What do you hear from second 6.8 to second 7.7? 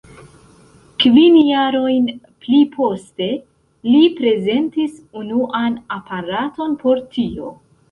por tio.